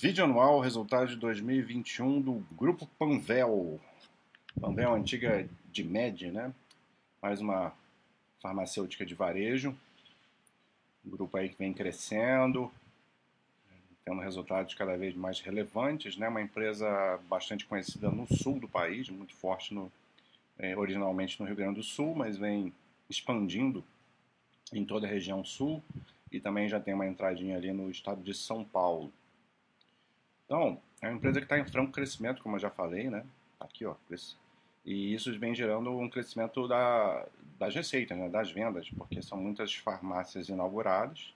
[0.00, 3.80] Vídeo anual, resultado de 2021 do Grupo Panvel.
[4.60, 6.54] Panvel, antiga de Med, né?
[7.20, 7.74] Mais uma
[8.40, 9.76] farmacêutica de varejo.
[11.04, 12.70] Um grupo aí que vem crescendo,
[14.04, 16.28] tendo resultados cada vez mais relevantes, né?
[16.28, 19.90] Uma empresa bastante conhecida no sul do país, muito forte no,
[20.60, 22.72] é, originalmente no Rio Grande do Sul, mas vem
[23.10, 23.82] expandindo
[24.72, 25.82] em toda a região sul
[26.30, 29.12] e também já tem uma entradinha ali no estado de São Paulo.
[30.48, 33.22] Então, é uma empresa que está em franco crescimento, como eu já falei, né?
[33.58, 33.94] Tá aqui, ó.
[34.82, 37.26] E isso vem gerando um crescimento da,
[37.58, 38.30] das receitas, né?
[38.30, 41.34] das vendas, porque são muitas farmácias inauguradas.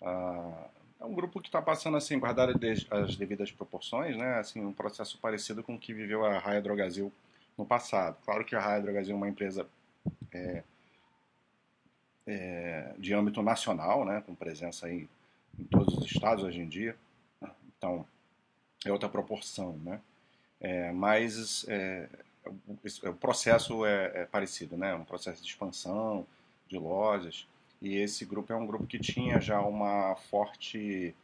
[0.00, 0.68] Ah,
[1.00, 4.38] é um grupo que está passando, assim, guardar as devidas proporções, né?
[4.38, 7.12] Assim, um processo parecido com o que viveu a Raia Drogazil
[7.56, 8.16] no passado.
[8.24, 9.66] Claro que a Raia Drogazil é uma empresa
[10.32, 10.62] é,
[12.24, 14.22] é, de âmbito nacional, né?
[14.24, 15.08] Com presença aí
[15.58, 16.96] em todos os estados hoje em dia.
[17.76, 18.06] Então,
[18.84, 20.00] é outra proporção, né?
[20.60, 22.08] É, mas é,
[22.44, 22.76] o,
[23.08, 24.94] o, processo é, é, parecido, né?
[24.94, 26.26] Um processo de expansão
[26.68, 27.46] de lojas
[27.80, 31.14] e esse grupo é um grupo que tinha já uma forte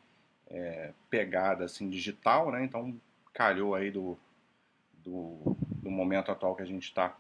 [0.48, 2.64] é, pegada assim digital, né?
[2.64, 2.94] Então
[3.33, 4.16] calhou aí do,
[5.05, 7.16] do, do momento atual que a gente está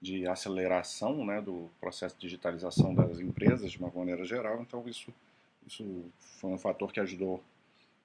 [0.00, 1.40] de aceleração, né?
[1.40, 4.60] Do processo de digitalização das empresas de uma maneira geral.
[4.60, 5.12] Então isso
[5.66, 7.42] isso foi um fator que ajudou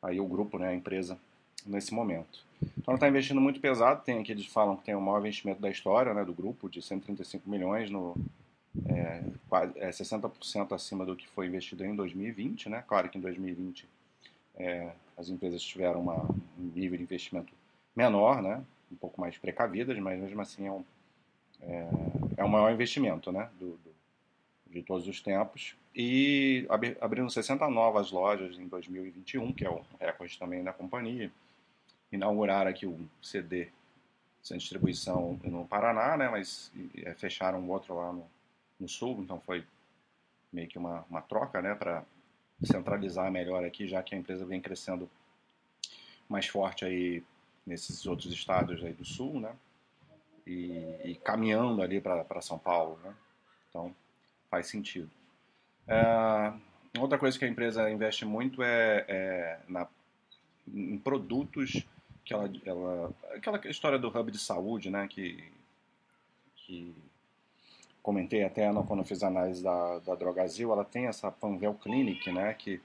[0.01, 0.69] aí o grupo, né?
[0.69, 1.17] A empresa
[1.65, 2.43] nesse momento.
[2.77, 5.61] Então ela está investindo muito pesado, tem aqui eles falam que tem o maior investimento
[5.61, 8.15] da história né, do grupo, de 135 milhões, no,
[8.87, 9.23] é,
[9.75, 12.69] é 60% acima do que foi investido em 2020.
[12.69, 12.83] Né?
[12.87, 13.87] Claro que em 2020
[14.55, 17.53] é, as empresas tiveram uma, um nível de investimento
[17.95, 18.63] menor, né?
[18.91, 20.83] um pouco mais precavidas, mas mesmo assim é, um,
[21.61, 21.89] é,
[22.37, 23.49] é o maior investimento né?
[23.59, 23.95] do, do
[24.69, 25.75] de todos os tempos.
[25.95, 26.67] E
[26.99, 31.31] abrindo 60 novas lojas em 2021, que é o recorde também da companhia
[32.11, 33.69] inaugurar aqui o CD
[34.45, 38.29] sem distribuição no Paraná, né, mas é, fecharam o outro lá no,
[38.79, 39.65] no sul, então foi
[40.53, 42.03] meio que uma, uma troca né, para
[42.63, 45.09] centralizar melhor aqui, já que a empresa vem crescendo
[46.29, 47.23] mais forte aí
[47.65, 49.55] nesses outros estados aí do sul, né,
[50.45, 53.15] e, e caminhando ali para São Paulo, né,
[53.69, 53.95] então
[54.47, 55.09] faz sentido.
[55.87, 56.53] É,
[56.99, 59.87] outra coisa que a empresa investe muito é, é na,
[60.67, 61.83] em produtos
[62.25, 65.43] que ela, ela, aquela história do hub de saúde, né, que,
[66.55, 66.93] que
[68.01, 72.55] comentei até quando fiz a análise da, da Drogazil, ela tem essa Panvel Clinic, né,
[72.55, 72.81] que,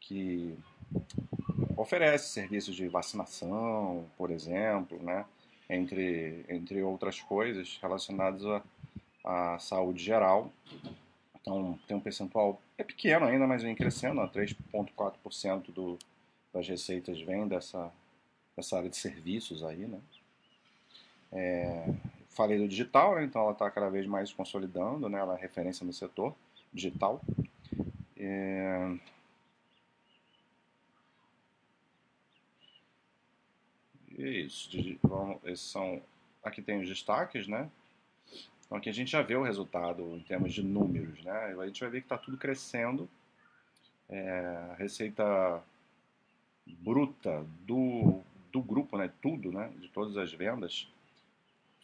[0.00, 0.58] que
[1.76, 5.26] oferece serviços de vacinação, por exemplo, né,
[5.68, 8.44] entre, entre outras coisas relacionadas
[9.24, 10.50] à, à saúde geral.
[11.38, 15.98] Então, tem um percentual, é pequeno ainda, mas vem crescendo, 3,4% do,
[16.52, 17.90] das receitas vem dessa,
[18.56, 20.00] essa área de serviços aí, né?
[21.32, 21.94] É,
[22.30, 23.24] falei do digital, né?
[23.24, 25.18] então ela está cada vez mais consolidando, né?
[25.18, 26.34] Ela é referência no setor
[26.72, 27.20] digital.
[28.16, 28.96] É...
[34.10, 34.70] Isso,
[35.02, 36.02] vamos, esses são,
[36.44, 37.70] aqui tem os destaques, né?
[38.66, 41.56] Então aqui a gente já vê o resultado em termos de números, né?
[41.58, 43.08] A gente vai ver que está tudo crescendo.
[44.08, 45.62] É, a receita
[46.66, 48.22] bruta do
[48.52, 50.88] do grupo, né, tudo, né, de todas as vendas,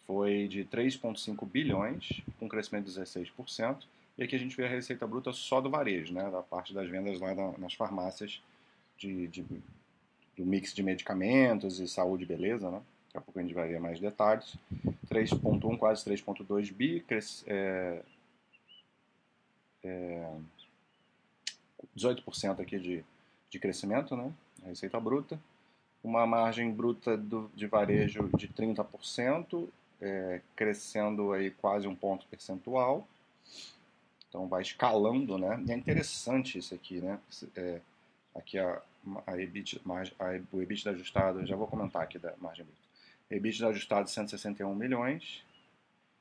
[0.07, 3.85] foi de 3,5 bilhões, com crescimento de 16%.
[4.17, 6.89] E aqui a gente vê a receita bruta só do varejo, né, da parte das
[6.89, 8.41] vendas lá nas farmácias
[8.97, 9.43] de, de,
[10.37, 12.81] do mix de medicamentos e saúde e beleza, né?
[13.07, 14.57] Daqui a pouco a gente vai ver mais detalhes.
[15.09, 18.03] 3,1, quase 3,2 bi, cres, é,
[19.85, 20.35] é,
[21.97, 23.05] 18% aqui de,
[23.51, 24.33] de crescimento, né?
[24.65, 25.39] A receita bruta
[26.07, 29.69] uma margem bruta do, de varejo de 30%,
[30.01, 33.07] é, crescendo aí quase um ponto percentual.
[34.29, 35.61] Então vai escalando, né?
[35.67, 37.19] E é interessante isso aqui, né?
[37.57, 37.81] É,
[38.37, 38.81] aqui a,
[39.27, 42.81] a, EBIT, a, o EBIT ajustado, já vou comentar aqui da margem bruta.
[43.29, 45.43] EBIT ajustado 161 milhões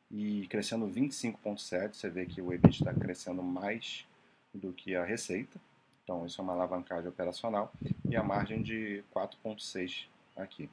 [0.09, 1.93] e crescendo 25,7.
[1.93, 4.03] Você vê que o EBIT está crescendo mais
[4.51, 5.59] do que a receita.
[6.05, 7.73] Então, isso é uma alavancagem operacional
[8.07, 10.05] e a margem de 4,6
[10.37, 10.69] aqui.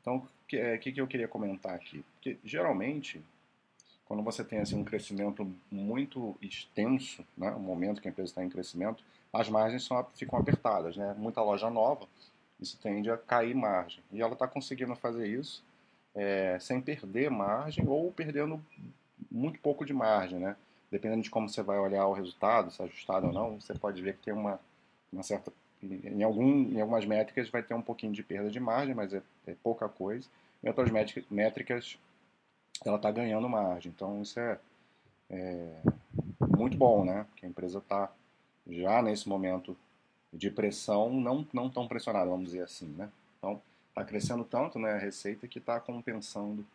[0.00, 2.04] Então, o que, é, que, que eu queria comentar aqui?
[2.14, 3.20] Porque, geralmente,
[4.06, 8.44] quando você tem assim, um crescimento muito extenso, né, um momento que a empresa está
[8.44, 9.02] em crescimento,
[9.32, 10.96] as margens são, ficam apertadas.
[10.96, 11.12] Né?
[11.18, 12.06] Muita loja nova,
[12.60, 14.00] isso tende a cair margem.
[14.12, 15.64] E ela está conseguindo fazer isso
[16.14, 18.64] é, sem perder margem ou perdendo
[19.28, 20.38] muito pouco de margem.
[20.38, 20.54] Né?
[20.92, 24.00] Dependendo de como você vai olhar o resultado, se é ajustado ou não, você pode
[24.00, 24.60] ver que tem uma
[25.16, 25.52] uma certa
[25.82, 29.22] em, algum, em algumas métricas vai ter um pouquinho de perda de margem, mas é,
[29.46, 30.28] é pouca coisa.
[30.62, 30.90] Em outras
[31.30, 31.98] métricas,
[32.84, 33.92] ela está ganhando margem.
[33.94, 34.58] Então, isso é,
[35.30, 35.76] é
[36.56, 37.26] muito bom, né?
[37.36, 38.10] Que a empresa está
[38.68, 39.76] já nesse momento
[40.32, 43.08] de pressão, não, não tão pressionada, vamos dizer assim, né?
[43.38, 46.66] Então, está crescendo tanto né, a receita que está compensando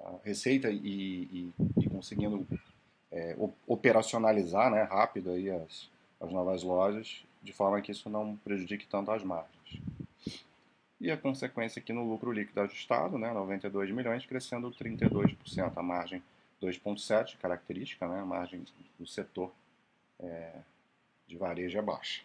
[0.00, 2.46] a receita e, e, e conseguindo
[3.10, 3.36] é,
[3.66, 5.88] operacionalizar né, rápido aí as,
[6.20, 9.80] as novas lojas, de forma que isso não prejudique tanto as margens.
[11.00, 16.22] E a consequência aqui no lucro líquido ajustado, né, 92 milhões, crescendo 32%, a margem
[16.60, 18.64] 2,7, característica, né, a margem
[18.98, 19.52] do setor
[20.18, 20.54] é,
[21.26, 22.22] de varejo é baixa.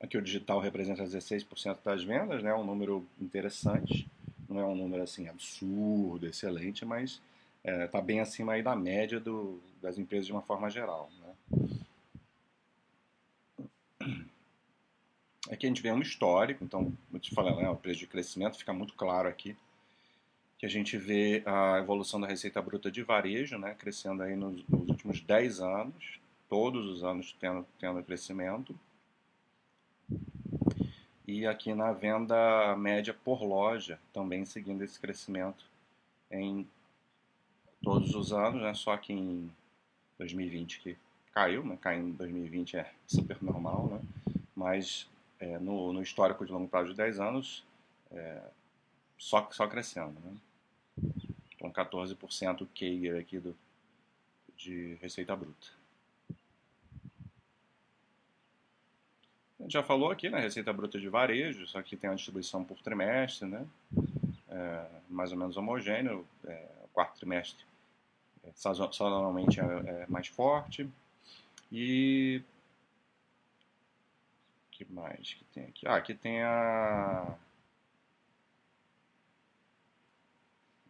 [0.00, 4.08] Aqui o digital representa 16% das vendas, né, um número interessante,
[4.48, 7.20] não é um número assim absurdo, excelente, mas
[7.62, 11.10] está é, tá bem acima aí da média do, das empresas de uma forma geral.
[11.20, 11.68] Né.
[15.50, 18.56] Aqui a gente vê um histórico, então, eu te falei, né, o preço de crescimento
[18.56, 19.56] fica muito claro aqui,
[20.56, 24.64] que a gente vê a evolução da receita bruta de varejo, né, crescendo aí nos,
[24.68, 28.78] nos últimos 10 anos, todos os anos tendo, tendo crescimento.
[31.26, 35.64] E aqui na venda média por loja, também seguindo esse crescimento
[36.30, 36.64] em
[37.82, 39.50] todos os anos, né, só que em
[40.16, 40.96] 2020 que
[41.34, 44.00] caiu, né, cair em 2020 é super normal, né,
[44.54, 45.08] mas
[45.40, 47.64] é, no, no, histórico de longo prazo de 10 anos,
[48.12, 48.40] é,
[49.18, 50.14] só, só crescendo.
[50.20, 50.36] Né?
[51.56, 53.56] Então, 14% CAGR aqui do,
[54.56, 55.68] de receita bruta.
[59.58, 62.64] A gente já falou aqui, né, receita bruta de varejo, só que tem a distribuição
[62.64, 63.66] por trimestre, né,
[64.48, 67.62] é, mais ou menos homogêneo, é, o quarto trimestre
[68.42, 70.88] é, sazonalmente é, é mais forte,
[71.70, 72.42] e
[74.84, 75.86] que mais que tem aqui?
[75.86, 77.36] Ah, aqui tem a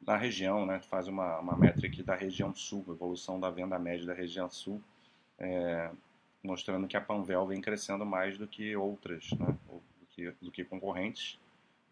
[0.01, 0.81] da região, né?
[0.81, 4.81] Faz uma, uma métrica da região sul, evolução da venda média da região sul,
[5.39, 5.91] é,
[6.43, 9.57] mostrando que a Panvel vem crescendo mais do que outras, né?
[9.69, 11.39] Do que, do que concorrentes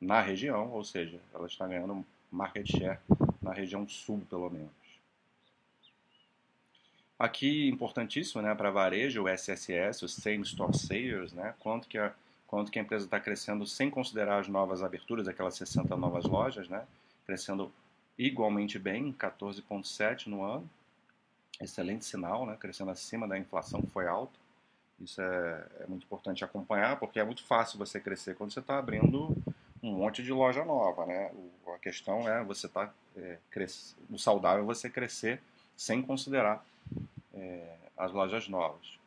[0.00, 3.00] na região, ou seja, ela está ganhando market share
[3.42, 4.70] na região sul, pelo menos.
[7.18, 12.14] Aqui, importantíssimo né, para varejo, o SSS, o Same Store Sales, né, quanto, que a,
[12.46, 16.68] quanto que a empresa está crescendo sem considerar as novas aberturas, aquelas 60 novas lojas,
[16.68, 16.86] né,
[17.26, 17.72] crescendo
[18.16, 20.70] igualmente bem, 14,7% no ano.
[21.60, 24.38] Excelente sinal, né, crescendo acima da inflação que foi alta.
[25.00, 28.78] Isso é, é muito importante acompanhar, porque é muito fácil você crescer quando você está
[28.78, 29.36] abrindo
[29.82, 31.04] um monte de loja nova.
[31.04, 31.32] Né?
[31.66, 33.38] O, a questão é você tá, é,
[34.08, 35.40] o saudável é você crescer
[35.76, 36.64] sem considerar
[37.38, 38.98] é, as lojas novas.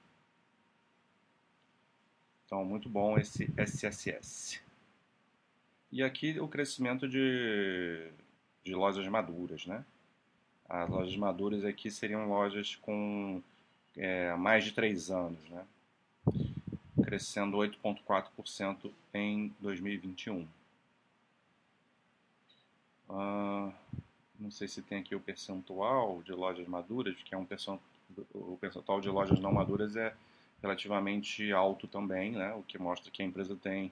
[2.45, 4.61] Então, muito bom esse SSS.
[5.91, 8.11] E aqui o crescimento de,
[8.63, 9.85] de lojas maduras, né?
[10.67, 13.41] As lojas maduras aqui seriam lojas com
[13.97, 15.65] é, mais de 3 anos, né?
[17.03, 20.47] Crescendo 8,4% em 2021.
[23.09, 23.71] Ah,
[24.39, 27.81] não sei se tem aqui o percentual de lojas maduras, que é um percentual,
[28.33, 30.13] o percentual de lojas não maduras é
[30.61, 32.53] relativamente alto também, né?
[32.53, 33.91] o que mostra que a empresa tem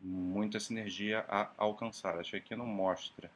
[0.00, 2.18] muita sinergia a alcançar.
[2.18, 3.30] Acho que aqui não mostra.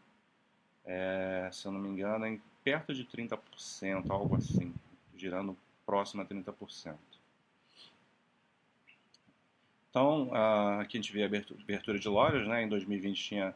[0.84, 4.74] É, se eu não me engano, é em perto de 30%, algo assim,
[5.16, 6.96] girando próximo a 30%.
[9.90, 10.30] Então,
[10.80, 12.62] aqui a gente vê a abertura de lojas, né?
[12.62, 13.54] em 2020 tinha,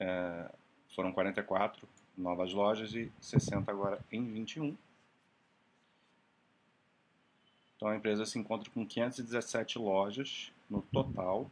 [0.00, 0.50] é,
[0.94, 4.76] foram 44 novas lojas e 60 agora em 21.
[7.82, 11.50] Então a empresa se encontra com 517 lojas no total.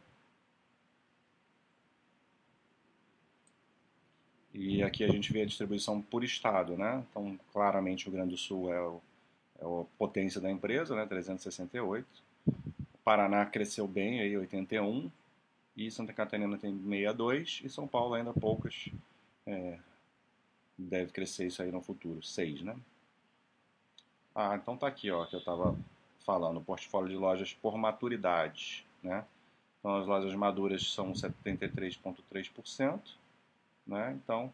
[4.53, 7.05] E aqui a gente vê a distribuição por estado, né?
[7.09, 9.01] Então, claramente o Rio Grande do Sul é, o,
[9.59, 11.05] é a potência da empresa, né?
[11.05, 12.07] 368.
[12.47, 15.11] O Paraná cresceu bem, aí 81.
[15.75, 17.59] E Santa Catarina tem 62.
[17.65, 18.87] E São Paulo ainda poucas,
[19.45, 19.77] é,
[20.77, 22.77] deve crescer isso aí no futuro, 6, né?
[24.33, 25.77] Ah, então tá aqui, ó, que eu estava
[26.25, 29.25] falando, portfólio de lojas por maturidade, né?
[29.79, 32.99] Então as lojas maduras são 73,3%,
[33.85, 34.19] né?
[34.23, 34.51] Então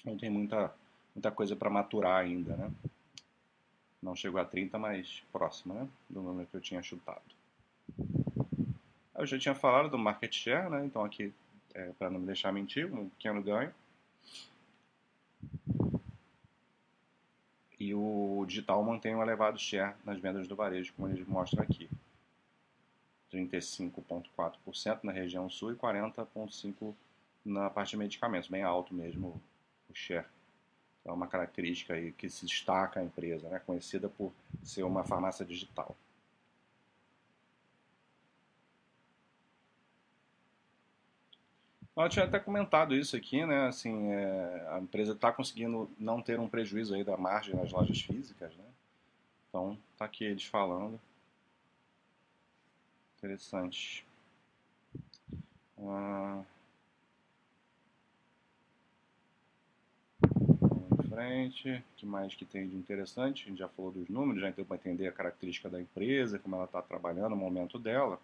[0.00, 0.72] Então tem muita
[1.14, 2.70] muita coisa para maturar ainda, né?
[4.02, 5.88] Não chegou a 30, mas próximo, né?
[6.08, 7.22] Do número que eu tinha chutado.
[9.16, 10.84] Eu já tinha falado do market share, né?
[10.84, 11.32] Então aqui,
[11.74, 13.74] é, para não me deixar mentir, um pequeno ganho.
[17.80, 21.88] E o digital mantém um elevado share nas vendas do varejo, como ele mostra aqui.
[23.32, 26.94] 35,4% na região sul e 40,5%
[27.44, 29.40] na parte de medicamentos, bem alto mesmo
[29.88, 30.26] o share.
[31.08, 33.58] É uma característica aí que se destaca a empresa, né?
[33.60, 34.30] conhecida por
[34.62, 35.96] ser uma farmácia digital.
[41.96, 43.66] Eu tinha até comentado isso aqui, né?
[43.66, 48.00] Assim, é, a empresa está conseguindo não ter um prejuízo aí da margem nas lojas
[48.00, 48.64] físicas, né?
[49.48, 51.00] Então, tá aqui eles falando.
[53.16, 54.06] Interessante.
[55.78, 56.42] Ah,
[61.18, 61.70] frente.
[61.70, 63.44] O que mais que tem de interessante?
[63.44, 66.54] A gente já falou dos números, já deu para entender a característica da empresa, como
[66.54, 68.20] ela está trabalhando, o momento dela.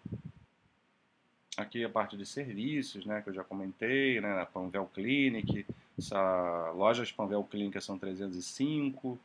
[1.57, 5.65] Aqui a parte de serviços, né, que eu já comentei, né, a Panvel Clinic,
[5.97, 9.19] essa, lojas Panvel Clinic são 305, uh,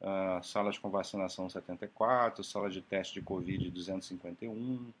[0.00, 4.92] ah, salas com vacinação 74, salas de teste de Covid 251.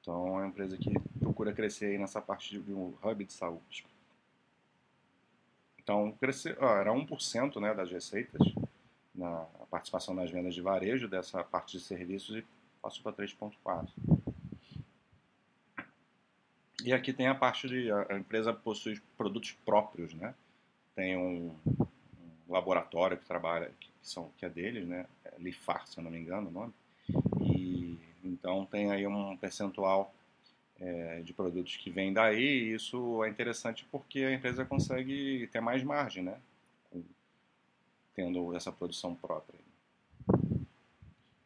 [0.00, 3.86] Então é uma empresa que procura crescer nessa parte de um hub de saúde.
[5.88, 8.46] Então, cresceu, era 1% né, das receitas
[9.14, 12.44] na participação nas vendas de varejo dessa parte de serviços e
[12.82, 13.88] passou para 3,4%.
[16.84, 20.34] E aqui tem a parte de a empresa possui produtos próprios, né?
[20.94, 25.06] Tem um, um laboratório que trabalha, que, são, que é deles, né?
[25.24, 26.74] É Lifar, se eu não me engano o nome.
[27.40, 30.14] E então tem aí um percentual
[30.80, 35.60] é, de produtos que vêm daí, e isso é interessante porque a empresa consegue ter
[35.60, 36.38] mais margem, né?
[38.14, 39.58] Tendo essa produção própria.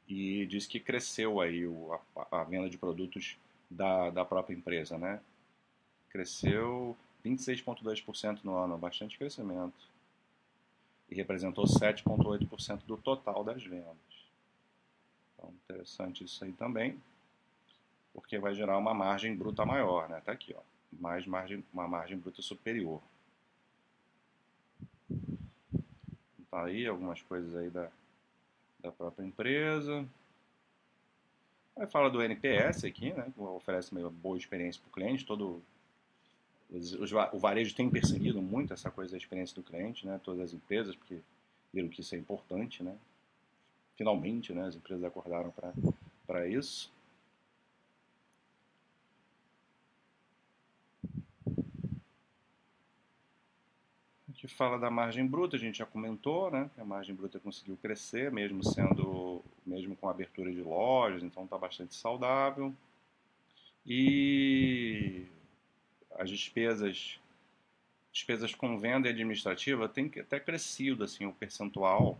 [0.08, 3.38] E diz que cresceu aí o, a, a, venda de produtos
[3.70, 5.20] da, da própria empresa, né?
[6.10, 9.90] Cresceu 26,2% no ano, bastante crescimento.
[11.10, 13.96] E representou 7,8% do total das vendas.
[15.34, 16.98] Então, interessante isso aí também
[18.12, 20.20] porque vai gerar uma margem bruta maior, né?
[20.20, 20.60] Tá aqui, ó,
[20.92, 23.00] mais margem, uma margem bruta superior.
[26.50, 27.88] Tá aí algumas coisas aí da,
[28.80, 30.06] da própria empresa.
[31.76, 33.32] Aí fala do NPS aqui, né?
[33.34, 35.24] Que oferece uma boa experiência para o cliente.
[35.24, 35.62] Todo
[36.70, 40.20] os, os, o varejo tem percebido muito essa coisa da experiência do cliente, né?
[40.22, 41.20] Todas as empresas, porque
[41.72, 42.94] viram que isso é importante, né?
[43.96, 44.66] Finalmente, né?
[44.66, 45.50] As empresas acordaram
[46.26, 46.91] para isso.
[54.42, 56.68] Que fala da margem bruta, a gente já comentou, né?
[56.74, 61.44] Que a margem bruta conseguiu crescer, mesmo sendo, mesmo com a abertura de lojas, então
[61.44, 62.74] está bastante saudável.
[63.86, 65.26] E
[66.18, 67.20] as despesas,
[68.12, 72.18] despesas com venda e administrativa tem até crescido assim o percentual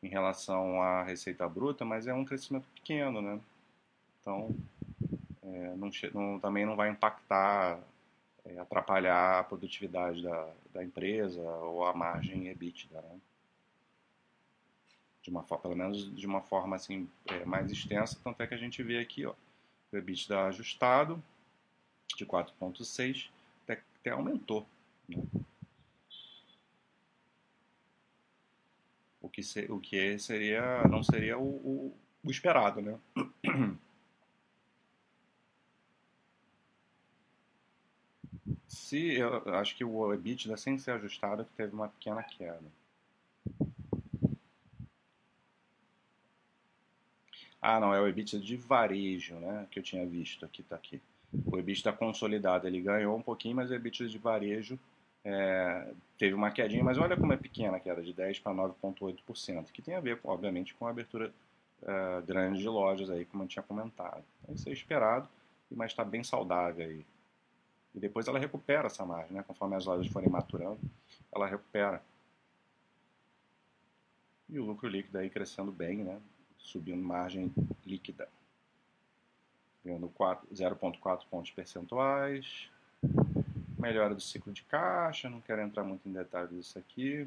[0.00, 3.40] em relação à receita bruta, mas é um crescimento pequeno, né?
[4.20, 4.54] Então,
[5.42, 7.80] é, não, não, também não vai impactar
[8.50, 13.20] é, atrapalhar a produtividade da, da empresa ou a margem EBITDA, né?
[15.22, 18.54] de uma forma, pelo menos de uma forma assim é, mais extensa, tanto é que
[18.54, 19.34] a gente vê aqui, ó,
[19.92, 21.22] o EBITDA ajustado
[22.16, 23.28] de 4.6
[23.64, 24.66] até, até aumentou,
[25.08, 25.22] né?
[29.20, 32.98] o que se, o que seria não seria o, o, o esperado, né?
[38.70, 42.62] Se, eu acho que o EBITDA, sem ser ajustado, teve uma pequena queda.
[47.60, 49.66] Ah, não, é o EBITDA de varejo, né?
[49.72, 51.02] Que eu tinha visto aqui, tá aqui.
[51.46, 54.78] O EBITDA consolidado, ele ganhou um pouquinho, mas o EBITDA de varejo
[55.24, 59.72] é, teve uma quedinha, mas olha como é pequena a queda, de 10% para 9,8%,
[59.72, 61.34] que tem a ver, obviamente, com a abertura
[61.82, 64.22] é, grande de lojas aí, como eu tinha comentado.
[64.44, 65.28] Então, isso é esperado,
[65.68, 67.04] mas está bem saudável aí.
[67.94, 69.42] E depois ela recupera essa margem, né?
[69.42, 70.80] conforme as lojas forem maturando,
[71.32, 72.02] ela recupera.
[74.48, 76.20] E o lucro líquido aí crescendo bem, né?
[76.58, 77.52] subindo margem
[77.84, 78.28] líquida.
[79.84, 82.68] Ganhando 0,4 pontos percentuais.
[83.78, 87.26] Melhora do ciclo de caixa, não quero entrar muito em detalhes disso aqui.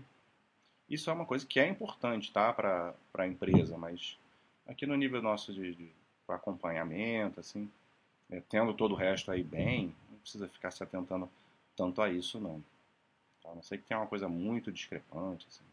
[0.88, 2.53] Isso é uma coisa que é importante tá?
[2.53, 4.17] para a empresa, mas
[4.67, 5.91] aqui no nível nosso de, de
[6.27, 7.70] acompanhamento, assim,
[8.29, 11.30] é, tendo todo o resto aí bem, precisa ficar se atentando
[11.75, 12.63] tanto a isso, não.
[13.44, 13.51] Tá?
[13.51, 15.63] A não sei que tem uma coisa muito discrepante, assim.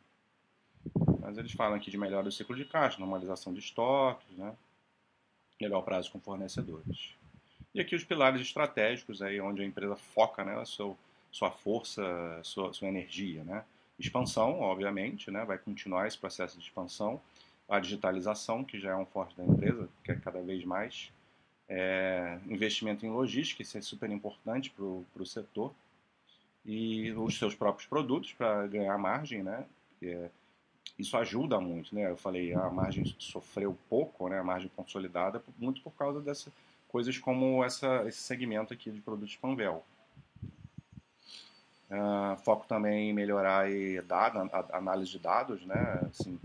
[1.21, 4.55] Mas eles falam aqui de melhora do ciclo de caixa, normalização de estoques, né?
[5.61, 7.15] melhor prazo com fornecedores.
[7.75, 10.97] E aqui os pilares estratégicos, aí onde a empresa foca né, seu,
[11.31, 12.03] sua força,
[12.43, 13.45] sua, sua energia.
[13.45, 13.65] Né?
[13.99, 17.21] Expansão, obviamente, né, vai continuar esse processo de expansão.
[17.69, 21.13] A digitalização, que já é um forte da empresa, que é cada vez mais.
[21.73, 25.73] É, investimento em logística, isso é super importante para o setor.
[26.67, 29.65] E os seus próprios produtos para ganhar margem, né?
[30.03, 30.29] É,
[30.99, 32.11] isso ajuda muito, né?
[32.11, 34.41] Eu falei, a margem sofreu pouco, né?
[34.41, 36.53] A margem consolidada, muito por causa dessas
[36.89, 39.85] coisas como essa, esse segmento aqui de produtos Panvel.
[41.89, 44.39] Uh, foco também em melhorar e dado,
[44.73, 46.01] análise de dados, né?
[46.11, 46.39] Assim,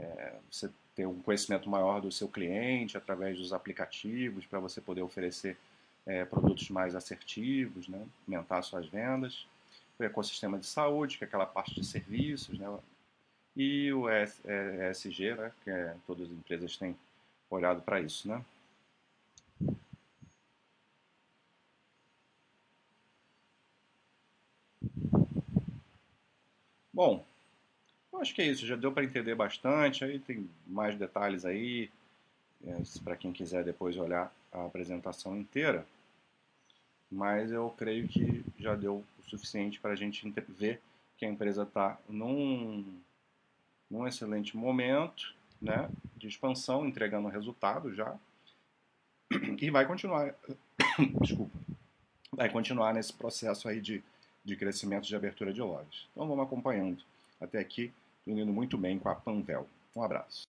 [0.00, 5.02] é, você ter um conhecimento maior do seu cliente através dos aplicativos para você poder
[5.02, 5.56] oferecer
[6.06, 8.06] é, produtos mais assertivos, né?
[8.26, 9.46] aumentar suas vendas.
[9.98, 12.66] O ecossistema de saúde, que é aquela parte de serviços, né?
[13.56, 15.52] e o ESG, né?
[15.62, 16.96] que é, todas as empresas têm
[17.50, 18.28] olhado para isso.
[18.28, 18.44] Né?
[26.92, 27.24] Bom,
[28.20, 28.66] acho que é isso.
[28.66, 30.04] Já deu para entender bastante.
[30.04, 31.90] Aí tem mais detalhes aí,
[32.66, 35.86] é, para quem quiser depois olhar a apresentação inteira.
[37.10, 40.80] Mas eu creio que já deu o suficiente para a gente ver
[41.16, 42.84] que a empresa está num,
[43.90, 48.16] num excelente momento né, de expansão, entregando resultado já.
[49.60, 50.34] E vai continuar.
[51.20, 51.58] Desculpa.
[52.32, 54.02] Vai continuar nesse processo aí de
[54.44, 56.06] de crescimento de abertura de lojas.
[56.12, 57.02] Então vamos acompanhando.
[57.40, 57.92] Até aqui,
[58.38, 59.66] indo muito bem com a Panvel.
[59.94, 60.42] Um abraço.